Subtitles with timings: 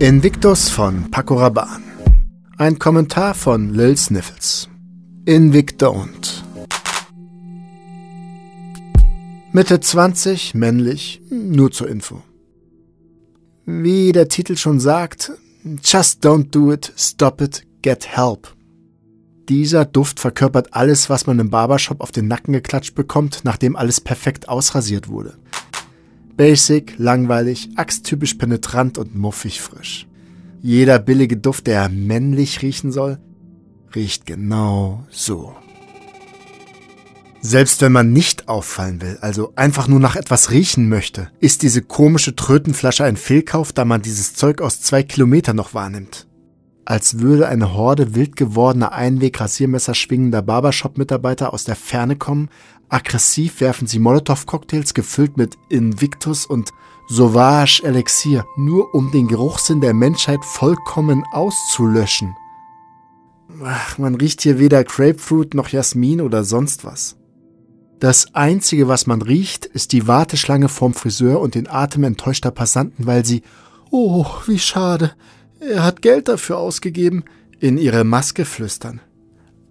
[0.00, 1.82] Invictus von Paco Rabanne.
[2.56, 4.66] Ein Kommentar von Lil Sniffles.
[5.26, 6.42] Invictont.
[9.52, 12.22] Mitte 20, männlich, nur zur Info.
[13.66, 15.32] Wie der Titel schon sagt,
[15.84, 18.56] Just don't do it, stop it, get help.
[19.50, 24.00] Dieser Duft verkörpert alles, was man im Barbershop auf den Nacken geklatscht bekommt, nachdem alles
[24.00, 25.36] perfekt ausrasiert wurde.
[26.36, 30.06] Basic, langweilig, axttypisch penetrant und muffig frisch.
[30.62, 33.18] Jeder billige Duft, der männlich riechen soll,
[33.94, 35.54] riecht genau so.
[37.42, 41.80] Selbst wenn man nicht auffallen will, also einfach nur nach etwas riechen möchte, ist diese
[41.80, 46.26] komische Trötenflasche ein Fehlkauf, da man dieses Zeug aus zwei Kilometern noch wahrnimmt
[46.90, 52.48] als würde eine Horde wild gewordener Einweg-Rasiermesser schwingender Barbershop-Mitarbeiter aus der Ferne kommen.
[52.90, 56.72] Aggressiv werfen sie Molotow-Cocktails gefüllt mit Invictus und
[57.08, 62.36] Sauvage Elixier, nur um den Geruchssinn der Menschheit vollkommen auszulöschen.
[63.64, 67.16] Ach, man riecht hier weder Grapefruit noch Jasmin oder sonst was.
[68.00, 73.06] Das Einzige, was man riecht, ist die Warteschlange vorm Friseur und den Atem enttäuschter Passanten,
[73.06, 73.42] weil sie,
[73.90, 75.12] oh, wie schade,
[75.60, 77.24] er hat Geld dafür ausgegeben,
[77.58, 79.00] in ihre Maske flüstern.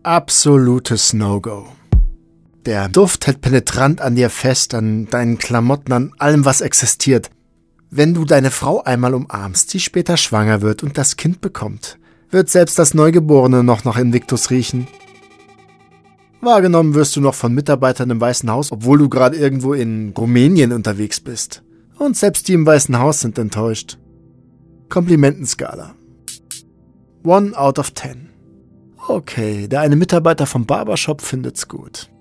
[0.03, 1.67] Absolutes No-Go.
[2.69, 7.31] Der Duft hält penetrant an dir fest, an deinen Klamotten, an allem, was existiert.
[7.89, 11.97] Wenn du deine Frau einmal umarmst, die später schwanger wird und das Kind bekommt,
[12.29, 14.85] wird selbst das Neugeborene noch nach Invictus riechen.
[16.41, 20.71] Wahrgenommen wirst du noch von Mitarbeitern im Weißen Haus, obwohl du gerade irgendwo in Rumänien
[20.71, 21.63] unterwegs bist.
[21.97, 23.97] Und selbst die im Weißen Haus sind enttäuscht.
[24.89, 25.95] Komplimentenskala.
[27.23, 28.29] One out of ten.
[29.07, 32.11] Okay, der eine Mitarbeiter vom Barbershop findet's gut.